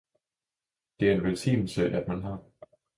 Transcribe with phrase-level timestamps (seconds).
[0.99, 2.51] det er en velsignelse at man har dem!